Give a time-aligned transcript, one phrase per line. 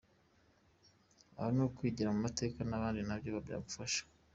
[1.37, 4.01] Aha no kwigira ku mateka y’abandi nabyo byagufasha!.